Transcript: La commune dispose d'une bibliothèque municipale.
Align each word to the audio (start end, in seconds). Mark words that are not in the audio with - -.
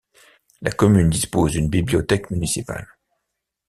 La 0.63 0.71
commune 0.71 1.11
dispose 1.11 1.51
d'une 1.51 1.69
bibliothèque 1.69 2.31
municipale. 2.31 2.87